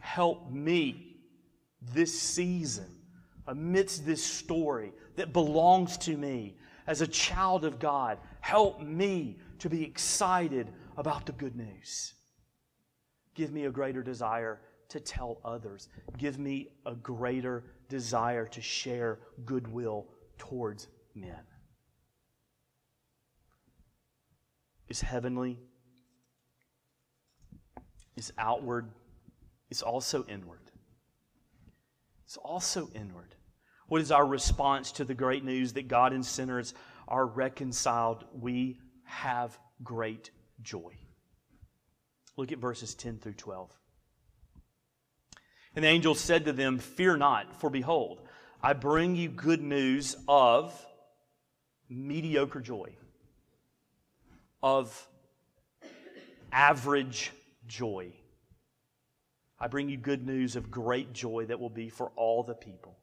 help 0.00 0.50
me 0.50 1.18
this 1.80 2.18
season 2.18 2.86
amidst 3.46 4.06
this 4.06 4.24
story 4.24 4.92
that 5.16 5.32
belongs 5.32 5.96
to 5.98 6.16
me 6.16 6.56
as 6.86 7.00
a 7.00 7.06
child 7.06 7.64
of 7.64 7.78
God. 7.78 8.18
Help 8.40 8.80
me 8.80 9.38
to 9.58 9.68
be 9.68 9.84
excited 9.84 10.68
about 10.96 11.26
the 11.26 11.32
good 11.32 11.56
news. 11.56 12.14
Give 13.34 13.52
me 13.52 13.64
a 13.64 13.70
greater 13.70 14.02
desire 14.02 14.60
to 14.88 15.00
tell 15.00 15.38
others. 15.44 15.88
Give 16.18 16.38
me 16.38 16.68
a 16.84 16.94
greater 16.94 17.64
desire 17.88 18.46
to 18.46 18.60
share 18.60 19.20
goodwill 19.44 20.06
towards 20.38 20.88
men. 21.14 21.40
Is 24.88 25.00
heavenly, 25.00 25.58
is 28.16 28.32
outward, 28.36 28.90
is 29.70 29.80
also 29.80 30.26
inward. 30.28 30.70
It's 32.26 32.36
also 32.36 32.90
inward. 32.94 33.34
What 33.92 34.00
is 34.00 34.10
our 34.10 34.24
response 34.24 34.90
to 34.92 35.04
the 35.04 35.12
great 35.12 35.44
news 35.44 35.74
that 35.74 35.86
God 35.86 36.14
and 36.14 36.24
sinners 36.24 36.72
are 37.06 37.26
reconciled? 37.26 38.24
We 38.32 38.78
have 39.04 39.58
great 39.84 40.30
joy. 40.62 40.94
Look 42.38 42.52
at 42.52 42.58
verses 42.58 42.94
10 42.94 43.18
through 43.18 43.34
12. 43.34 43.70
And 45.76 45.84
the 45.84 45.90
angel 45.90 46.14
said 46.14 46.46
to 46.46 46.54
them, 46.54 46.78
Fear 46.78 47.18
not, 47.18 47.54
for 47.60 47.68
behold, 47.68 48.22
I 48.62 48.72
bring 48.72 49.14
you 49.14 49.28
good 49.28 49.60
news 49.60 50.16
of 50.26 50.74
mediocre 51.90 52.60
joy, 52.62 52.94
of 54.62 55.06
average 56.50 57.30
joy. 57.66 58.14
I 59.60 59.66
bring 59.66 59.90
you 59.90 59.98
good 59.98 60.26
news 60.26 60.56
of 60.56 60.70
great 60.70 61.12
joy 61.12 61.44
that 61.44 61.60
will 61.60 61.68
be 61.68 61.90
for 61.90 62.10
all 62.16 62.42
the 62.42 62.54
people. 62.54 62.96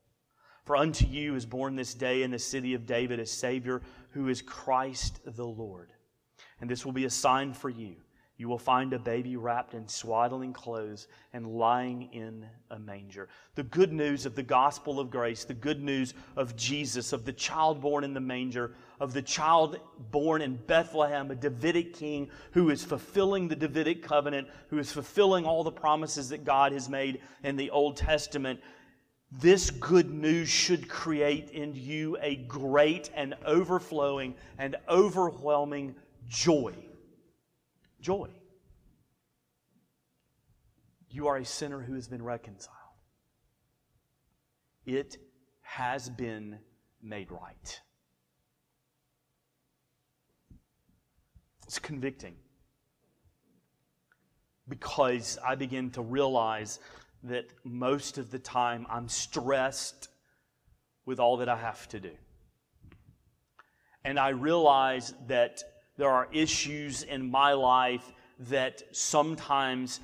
For 0.64 0.76
unto 0.76 1.06
you 1.06 1.36
is 1.36 1.46
born 1.46 1.76
this 1.76 1.94
day 1.94 2.24
in 2.24 2.32
the 2.32 2.40
city 2.40 2.74
of 2.74 2.86
David 2.86 3.20
a 3.20 3.26
Savior 3.26 3.82
who 4.12 4.28
is 4.28 4.42
Christ 4.42 5.20
the 5.26 5.46
Lord. 5.46 5.92
And 6.62 6.70
this 6.70 6.86
will 6.86 6.92
be 6.92 7.06
a 7.06 7.10
sign 7.10 7.54
for 7.54 7.70
you. 7.70 7.96
You 8.40 8.48
will 8.48 8.58
find 8.58 8.94
a 8.94 9.00
baby 9.00 9.36
wrapped 9.36 9.74
in 9.74 9.86
swaddling 9.86 10.54
clothes 10.54 11.10
and 11.34 11.46
lying 11.46 12.04
in 12.14 12.46
a 12.72 12.80
manger. 12.80 13.28
The 13.56 13.64
good 13.64 13.92
news 13.92 14.26
of 14.26 14.34
the 14.34 14.44
gospel 14.44 14.98
of 14.98 15.12
grace, 15.12 15.44
the 15.44 15.54
good 15.54 15.84
news 15.84 16.14
of 16.38 16.56
Jesus, 16.56 17.12
of 17.12 17.26
the 17.26 17.34
child 17.34 17.82
born 17.82 18.06
in 18.06 18.14
the 18.14 18.22
manger, 18.22 18.76
of 19.02 19.12
the 19.12 19.22
child 19.22 19.78
born 20.10 20.42
in 20.42 20.56
Bethlehem, 20.56 21.30
a 21.32 21.36
Davidic 21.36 21.94
king 21.94 22.30
who 22.52 22.70
is 22.70 22.82
fulfilling 22.82 23.50
the 23.50 23.58
Davidic 23.58 24.02
covenant, 24.02 24.48
who 24.70 24.78
is 24.78 24.90
fulfilling 24.90 25.46
all 25.46 25.66
the 25.66 25.72
promises 25.72 26.30
that 26.30 26.46
God 26.46 26.72
has 26.72 26.88
made 26.88 27.20
in 27.44 27.58
the 27.58 27.70
Old 27.72 27.98
Testament. 27.98 28.62
This 29.32 29.70
good 29.70 30.10
news 30.10 30.50
should 30.50 30.90
create 30.90 31.52
in 31.52 31.76
you 31.76 32.18
a 32.20 32.36
great 32.36 33.12
and 33.16 33.36
overflowing 33.46 34.34
and 34.58 34.76
overwhelming 34.88 35.96
joy. 36.28 36.74
Joy. 38.02 38.30
You 41.12 41.28
are 41.28 41.38
a 41.38 41.46
sinner 41.46 41.80
who 41.80 41.94
has 41.94 42.08
been 42.08 42.24
reconciled. 42.24 42.76
It 44.86 45.18
has 45.62 46.10
been 46.10 46.58
made 47.02 47.30
right. 47.32 47.82
It's 51.68 51.78
convicting 51.78 52.34
because 54.68 55.38
I 55.46 55.54
begin 55.54 55.92
to 55.92 56.02
realize 56.02 56.80
that 57.24 57.48
most 57.64 58.18
of 58.18 58.32
the 58.32 58.40
time 58.40 58.86
I'm 58.90 59.10
stressed 59.10 60.10
with 61.06 61.20
all 61.20 61.38
that 61.38 61.50
I 61.50 61.58
have 61.58 61.88
to 61.90 62.00
do. 62.00 62.12
And 64.06 64.20
I 64.20 64.30
realize 64.30 65.14
that 65.28 65.64
there 65.98 66.10
are 66.10 66.30
issues 66.32 67.04
in 67.04 67.30
my 67.30 67.54
life 67.54 68.12
that 68.48 68.84
sometimes 68.92 70.00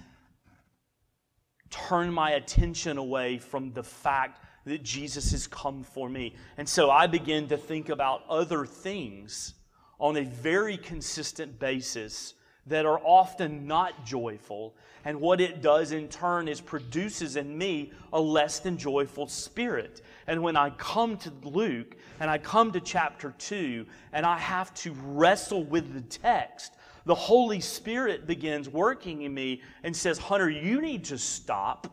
turn 1.70 2.12
my 2.12 2.32
attention 2.32 2.98
away 2.98 3.38
from 3.38 3.72
the 3.72 3.84
fact 3.84 4.42
that 4.66 4.84
Jesus 4.84 5.32
has 5.32 5.48
come 5.48 5.84
for 5.84 6.10
me. 6.10 6.36
And 6.58 6.68
so 6.68 6.90
I 6.90 7.08
begin 7.08 7.48
to 7.48 7.58
think 7.58 7.90
about 7.90 8.24
other 8.28 8.66
things 8.66 9.54
on 10.00 10.18
a 10.18 10.24
very 10.24 10.78
consistent 10.78 11.60
basis 11.60 12.34
that 12.68 12.86
are 12.86 13.00
often 13.00 13.68
not 13.68 14.06
joyful. 14.06 14.76
And 15.04 15.22
what 15.22 15.40
it 15.40 15.62
does 15.62 15.92
in 15.92 16.08
turn 16.08 16.48
is 16.48 16.60
produces 16.60 17.36
in 17.36 17.56
me 17.56 17.92
a 18.12 18.20
less 18.20 18.60
than 18.60 18.78
joyful 18.78 19.28
spirit. 19.28 20.02
And 20.26 20.42
when 20.42 20.58
I 20.58 20.72
come 20.72 21.18
to 21.18 21.32
Luke 21.44 21.96
and 22.20 22.30
I 22.30 22.40
come 22.40 22.72
to 22.72 22.80
chapter 22.80 23.36
2 23.38 23.86
and 24.14 24.26
I 24.26 24.40
have 24.40 24.74
to 24.76 24.96
wrestle 25.04 25.64
with 25.64 25.94
the 25.94 26.02
text, 26.02 26.74
The 27.06 27.14
Holy 27.14 27.60
Spirit 27.60 28.26
begins 28.26 28.68
working 28.68 29.22
in 29.22 29.34
me 29.34 29.62
and 29.84 29.96
says, 29.96 30.18
Hunter, 30.18 30.50
you 30.50 30.82
need 30.82 31.06
to 31.06 31.20
stop. 31.20 31.88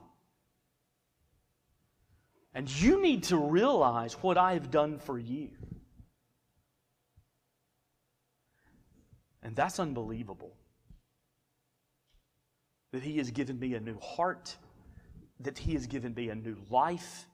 And 2.54 2.70
you 2.80 3.00
need 3.00 3.24
to 3.24 3.36
realize 3.36 4.14
what 4.14 4.38
I 4.38 4.54
have 4.54 4.70
done 4.70 4.98
for 4.98 5.18
you. 5.18 5.50
And 9.42 9.56
that's 9.56 9.78
unbelievable. 9.78 10.54
That 12.92 13.02
He 13.02 13.18
has 13.18 13.30
given 13.30 13.58
me 13.58 13.74
a 13.74 13.80
new 13.80 13.98
heart, 13.98 14.56
that 15.40 15.58
He 15.58 15.74
has 15.74 15.86
given 15.86 16.14
me 16.14 16.28
a 16.28 16.34
new 16.34 16.56
life, 16.70 17.26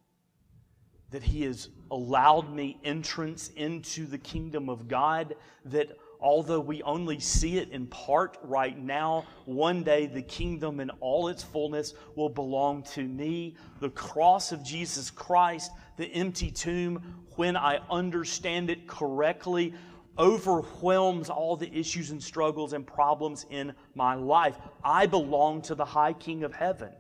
that 1.11 1.23
He 1.23 1.43
has 1.43 1.69
allowed 1.91 2.53
me 2.55 2.79
entrance 2.85 3.51
into 3.57 4.07
the 4.07 4.19
kingdom 4.19 4.69
of 4.69 4.89
God, 4.89 5.35
that 5.67 5.97
although 6.21 6.61
we 6.61 6.83
only 6.83 7.21
see 7.21 7.59
it 7.59 7.71
in 7.71 7.87
part 7.87 8.39
right 8.43 8.79
now, 8.79 9.25
one 9.45 9.83
day 9.83 10.07
the 10.07 10.23
kingdom 10.23 10.81
in 10.81 10.91
all 11.01 11.29
its 11.29 11.43
fullness 11.43 11.95
will 12.17 12.29
belong 12.29 12.83
to 12.83 13.03
me. 13.03 13.57
The 13.81 13.91
cross 13.91 14.53
of 14.53 14.65
Jesus 14.65 15.11
Christ, 15.11 15.71
the 15.97 16.07
empty 16.07 16.51
tomb, 16.51 17.25
when 17.37 17.57
I 17.57 17.81
understand 17.91 18.69
it 18.69 18.87
correctly, 18.87 19.75
overwhelms 20.19 21.31
all 21.31 21.57
the 21.57 21.73
issues 21.73 22.11
and 22.11 22.23
struggles 22.23 22.73
and 22.73 22.87
problems 22.87 23.47
in 23.51 23.73
my 23.95 24.15
life. 24.15 24.57
I 24.83 25.07
belong 25.07 25.63
to 25.63 25.75
the 25.75 25.85
high 25.85 26.13
king 26.13 26.43
of 26.45 26.53
heaven. 26.53 26.91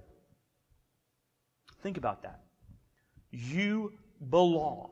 Think 1.83 1.97
about 1.97 2.23
that. 2.23 2.43
You 3.31 3.93
belong 4.31 4.91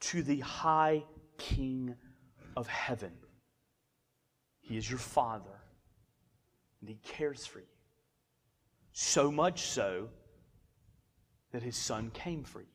to 0.00 0.22
the 0.22 0.40
high 0.40 1.04
king 1.38 1.94
of 2.56 2.66
heaven. 2.66 3.12
He 4.60 4.76
is 4.76 4.88
your 4.88 4.98
father, 4.98 5.60
and 6.80 6.88
he 6.88 6.98
cares 7.02 7.46
for 7.46 7.58
you. 7.58 7.66
So 8.92 9.30
much 9.30 9.62
so 9.62 10.08
that 11.52 11.62
his 11.62 11.76
son 11.76 12.10
came 12.14 12.44
for 12.44 12.60
you. 12.60 12.66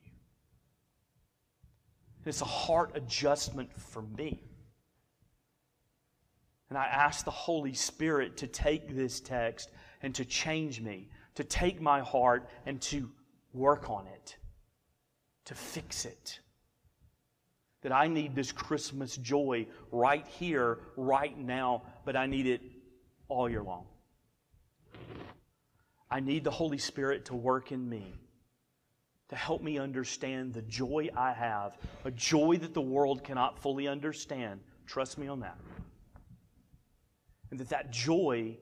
It's 2.24 2.42
a 2.42 2.46
heart 2.46 2.92
adjustment 2.94 3.72
for 3.72 4.02
me. 4.02 4.42
And 6.68 6.76
I 6.76 6.86
ask 6.86 7.24
the 7.24 7.30
Holy 7.30 7.72
Spirit 7.72 8.36
to 8.38 8.46
take 8.46 8.94
this 8.94 9.20
text 9.20 9.70
and 10.02 10.14
to 10.14 10.24
change 10.24 10.80
me, 10.80 11.08
to 11.34 11.44
take 11.44 11.80
my 11.80 12.00
heart 12.00 12.48
and 12.66 12.80
to 12.82 13.10
work 13.54 13.88
on 13.88 14.06
it, 14.06 14.36
to 15.46 15.54
fix 15.54 16.04
it. 16.04 16.40
That 17.82 17.92
I 17.92 18.08
need 18.08 18.34
this 18.34 18.52
Christmas 18.52 19.16
joy 19.16 19.66
right 19.92 20.26
here, 20.26 20.80
right 20.96 21.36
now, 21.38 21.82
but 22.04 22.16
I 22.16 22.26
need 22.26 22.46
it 22.46 22.60
all 23.28 23.48
year 23.48 23.62
long. 23.62 23.86
I 26.10 26.20
need 26.20 26.44
the 26.44 26.50
Holy 26.50 26.78
Spirit 26.78 27.26
to 27.26 27.34
work 27.34 27.70
in 27.70 27.88
me, 27.88 28.14
to 29.28 29.36
help 29.36 29.62
me 29.62 29.78
understand 29.78 30.54
the 30.54 30.62
joy 30.62 31.08
I 31.16 31.32
have, 31.32 31.78
a 32.04 32.10
joy 32.10 32.56
that 32.56 32.74
the 32.74 32.80
world 32.80 33.22
cannot 33.22 33.58
fully 33.58 33.86
understand. 33.86 34.60
Trust 34.86 35.18
me 35.18 35.28
on 35.28 35.40
that. 35.40 35.58
And 37.50 37.60
that 37.60 37.68
that 37.70 37.90
joy 37.90 38.56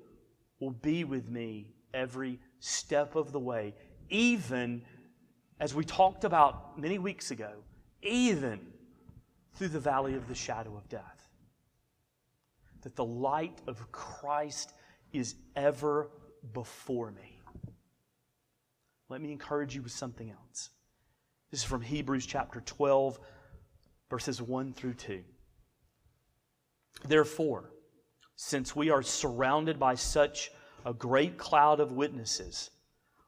will 0.61 0.70
be 0.70 1.05
with 1.05 1.29
me 1.29 1.75
every 1.92 2.38
step 2.61 3.16
of 3.16 3.33
the 3.33 3.40
way, 3.40 3.75
even 4.09 4.83
as 5.61 5.75
we 5.75 5.85
talked 5.85 6.25
about 6.25 6.79
many 6.79 6.99
weeks 6.99 7.31
ago, 7.31 7.53
even 8.03 8.61
through 9.55 9.68
the 9.68 9.81
valley 9.81 10.14
of 10.14 10.29
the 10.29 10.35
shadow 10.35 10.77
of 10.77 10.88
death. 10.88 11.29
That 12.83 12.94
the 12.94 13.05
light 13.05 13.61
of 13.66 13.90
Christ 13.90 14.72
is 15.12 15.35
ever 15.57 16.11
before 16.53 17.11
me. 17.11 17.40
Let 19.09 19.20
me 19.20 19.33
encourage 19.33 19.75
you 19.75 19.83
with 19.83 19.92
something 19.92 20.31
else. 20.31 20.70
This 21.51 21.61
is 21.61 21.66
from 21.66 21.81
Hebrews 21.81 22.27
chapter 22.27 22.61
12, 22.61 23.18
verses 24.11 24.42
1 24.42 24.72
through 24.75 24.94
2. 24.94 25.22
Therefore, 27.07 27.70
since 28.37 28.77
we 28.77 28.90
are 28.90 29.03
surrounded 29.03 29.79
by 29.79 29.94
such 29.94 30.51
a 30.85 30.92
great 30.92 31.37
cloud 31.37 31.81
of 31.81 31.92
witnesses, 31.92 32.70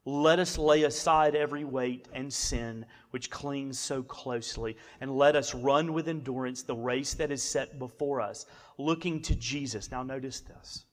let 0.05 0.39
us 0.39 0.57
lay 0.57 0.85
aside 0.85 1.35
every 1.35 1.65
weight 1.65 2.09
and 2.15 2.33
sin 2.33 2.87
which 3.11 3.31
clings 3.31 3.79
so 3.79 4.03
closely, 4.03 4.77
and 5.01 5.17
let 5.17 5.37
us 5.37 5.55
run 5.55 5.93
with 5.93 6.09
endurance 6.09 6.63
the 6.63 6.75
race 6.75 7.15
that 7.15 7.31
is 7.31 7.43
set 7.43 7.79
before 7.79 8.21
us, 8.21 8.47
looking 8.79 9.21
to 9.23 9.35
Jesus. 9.35 9.91
Now, 9.91 10.03
notice 10.03 10.41
this 10.41 10.85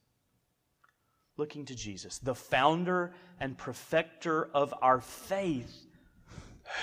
looking 1.38 1.65
to 1.65 1.75
Jesus, 1.75 2.17
the 2.19 2.36
founder 2.36 3.13
and 3.39 3.58
perfecter 3.58 4.49
of 4.54 4.73
our 4.82 5.01
faith, 5.01 5.86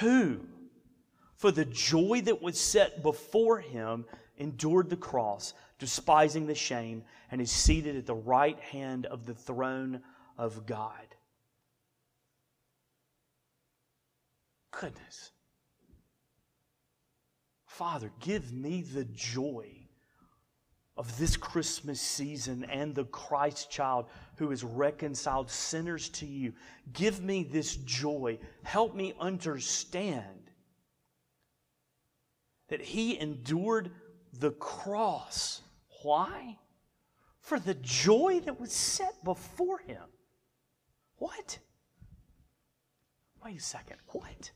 who, 0.01 0.41
for 1.37 1.51
the 1.51 1.65
joy 1.65 2.21
that 2.25 2.43
was 2.43 2.61
set 2.61 3.03
before 3.03 3.59
him, 3.59 4.05
endured 4.37 4.91
the 4.91 4.97
cross, 4.97 5.55
despising 5.83 6.47
the 6.47 6.55
shame, 6.55 7.03
and 7.33 7.41
is 7.41 7.51
seated 7.51 7.97
at 7.97 8.07
the 8.07 8.15
right 8.15 8.61
hand 8.61 9.05
of 9.07 9.27
the 9.27 9.35
throne 9.35 10.01
of 10.39 10.65
God. 10.65 11.17
Goodness. 14.71 15.33
Father, 17.67 18.13
give 18.21 18.53
me 18.53 18.83
the 18.83 19.07
joy 19.07 19.67
of 20.97 21.19
this 21.19 21.37
Christmas 21.37 22.01
season 22.01 22.63
and 22.67 22.95
the 22.95 23.07
Christ 23.07 23.69
child 23.69 24.07
who 24.37 24.51
has 24.51 24.63
reconciled 24.63 25.51
sinners 25.51 26.11
to 26.11 26.27
you. 26.27 26.53
Give 26.93 27.21
me 27.21 27.43
this 27.43 27.75
joy. 27.75 28.39
Help 28.63 28.95
me 28.95 29.15
understand 29.19 30.49
that 32.69 32.81
He 32.81 33.19
endured 33.19 33.91
the 34.39 34.53
cross. 34.53 35.62
Why? 36.03 36.59
For 37.41 37.59
the 37.59 37.75
joy 37.75 38.41
that 38.45 38.61
was 38.61 38.73
set 38.73 39.23
before 39.25 39.79
Him. 39.79 40.03
What? 41.17 41.59
Wait 43.45 43.59
a 43.59 43.61
second. 43.61 43.97
What? 44.09 44.53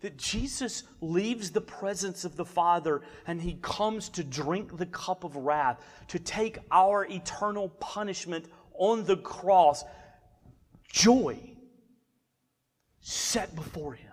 that 0.00 0.16
Jesus 0.16 0.84
leaves 1.00 1.50
the 1.50 1.60
presence 1.60 2.24
of 2.24 2.36
the 2.36 2.44
Father 2.44 3.02
and 3.26 3.40
he 3.40 3.58
comes 3.60 4.08
to 4.10 4.24
drink 4.24 4.76
the 4.76 4.86
cup 4.86 5.24
of 5.24 5.36
wrath, 5.36 5.84
to 6.08 6.18
take 6.18 6.58
our 6.70 7.06
eternal 7.06 7.68
punishment 7.80 8.46
on 8.74 9.04
the 9.04 9.18
cross. 9.18 9.84
Joy 10.90 11.38
set 13.00 13.54
before 13.54 13.94
him. 13.94 14.09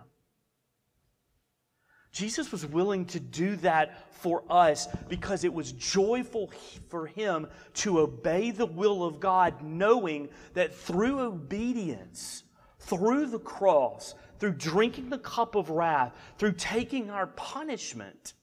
Jesus 2.18 2.52
was 2.52 2.66
willing 2.66 3.06
to 3.06 3.20
do 3.20 3.58
that 3.58 4.12
for 4.16 4.44
us 4.50 4.88
because 5.08 5.44
it 5.44 5.54
was 5.54 5.72
joyful 5.74 6.52
for 6.90 7.06
him 7.06 7.46
to 7.76 8.00
obey 8.00 8.50
the 8.50 8.66
will 8.66 9.04
of 9.04 9.20
God, 9.20 9.62
knowing 9.62 10.30
that 10.56 10.74
through 10.74 11.20
obedience, 11.20 12.44
through 12.80 13.28
the 13.28 13.38
cross, 13.38 14.16
through 14.40 14.54
drinking 14.54 15.12
the 15.12 15.20
cup 15.20 15.54
of 15.54 15.70
wrath, 15.70 16.12
through 16.40 16.54
taking 16.54 17.12
our 17.12 17.28
punishment, 17.28 18.34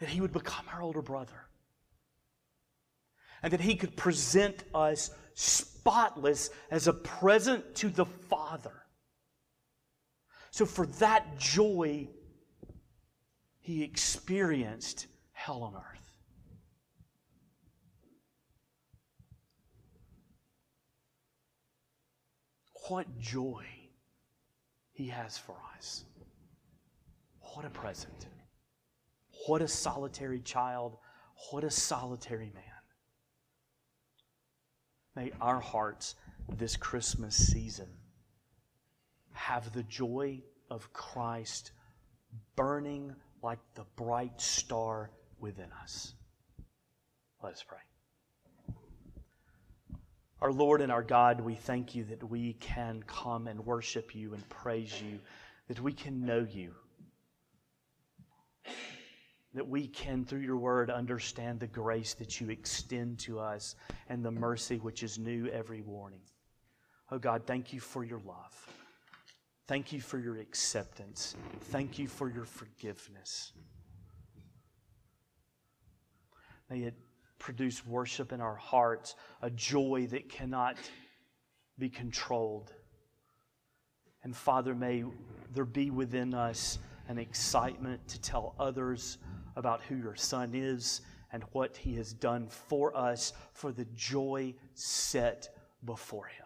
that 0.00 0.10
he 0.10 0.20
would 0.20 0.34
become 0.34 0.66
our 0.70 0.82
older 0.82 1.00
brother. 1.00 1.46
And 3.42 3.54
that 3.54 3.62
he 3.62 3.74
could 3.74 3.96
present 3.96 4.64
us 4.74 5.10
spotless 5.32 6.50
as 6.70 6.88
a 6.88 6.92
present 6.92 7.74
to 7.76 7.88
the 7.88 8.04
Father. 8.04 8.82
So, 10.56 10.64
for 10.64 10.86
that 10.86 11.36
joy, 11.36 12.08
he 13.60 13.82
experienced 13.82 15.06
hell 15.32 15.62
on 15.62 15.74
earth. 15.74 16.12
What 22.88 23.18
joy 23.18 23.66
He 24.92 25.08
has 25.08 25.36
for 25.36 25.56
us. 25.76 26.04
What 27.52 27.66
a 27.66 27.68
present. 27.68 28.28
What 29.46 29.60
a 29.60 29.68
solitary 29.68 30.40
child. 30.40 30.96
What 31.50 31.64
a 31.64 31.70
solitary 31.70 32.50
man. 32.54 32.64
May 35.14 35.32
our 35.38 35.60
hearts 35.60 36.14
this 36.48 36.78
Christmas 36.78 37.36
season 37.36 37.88
have 39.36 39.72
the 39.72 39.82
joy 39.84 40.42
of 40.70 40.92
Christ 40.92 41.72
burning 42.56 43.14
like 43.42 43.60
the 43.74 43.84
bright 43.96 44.40
star 44.40 45.10
within 45.38 45.68
us. 45.82 46.14
Let 47.42 47.52
us 47.52 47.64
pray. 47.66 47.78
Our 50.40 50.52
Lord 50.52 50.80
and 50.80 50.90
our 50.90 51.02
God, 51.02 51.40
we 51.40 51.54
thank 51.54 51.94
you 51.94 52.04
that 52.04 52.22
we 52.28 52.54
can 52.54 53.02
come 53.06 53.46
and 53.46 53.64
worship 53.64 54.14
you 54.14 54.34
and 54.34 54.48
praise 54.48 55.00
you, 55.00 55.18
that 55.68 55.80
we 55.80 55.92
can 55.92 56.24
know 56.24 56.46
you, 56.50 56.72
that 59.54 59.66
we 59.66 59.86
can, 59.86 60.24
through 60.24 60.40
your 60.40 60.58
word, 60.58 60.90
understand 60.90 61.60
the 61.60 61.66
grace 61.66 62.14
that 62.14 62.40
you 62.40 62.50
extend 62.50 63.18
to 63.20 63.38
us 63.38 63.76
and 64.08 64.24
the 64.24 64.30
mercy 64.30 64.76
which 64.76 65.02
is 65.02 65.18
new 65.18 65.46
every 65.48 65.82
morning. 65.82 66.20
Oh 67.10 67.18
God, 67.18 67.42
thank 67.46 67.72
you 67.72 67.80
for 67.80 68.04
your 68.04 68.20
love. 68.20 68.85
Thank 69.66 69.92
you 69.92 70.00
for 70.00 70.18
your 70.18 70.36
acceptance. 70.36 71.34
Thank 71.60 71.98
you 71.98 72.06
for 72.06 72.30
your 72.30 72.44
forgiveness. 72.44 73.52
May 76.70 76.80
it 76.80 76.94
produce 77.38 77.84
worship 77.84 78.32
in 78.32 78.40
our 78.40 78.54
hearts, 78.54 79.16
a 79.42 79.50
joy 79.50 80.06
that 80.10 80.28
cannot 80.28 80.76
be 81.78 81.88
controlled. 81.88 82.72
And 84.22 84.34
Father, 84.34 84.74
may 84.74 85.04
there 85.52 85.64
be 85.64 85.90
within 85.90 86.32
us 86.32 86.78
an 87.08 87.18
excitement 87.18 88.06
to 88.08 88.20
tell 88.20 88.54
others 88.58 89.18
about 89.56 89.82
who 89.82 89.96
your 89.96 90.16
Son 90.16 90.52
is 90.54 91.00
and 91.32 91.42
what 91.52 91.76
he 91.76 91.94
has 91.96 92.12
done 92.12 92.48
for 92.48 92.96
us 92.96 93.32
for 93.52 93.72
the 93.72 93.86
joy 93.94 94.54
set 94.74 95.48
before 95.84 96.26
him. 96.26 96.45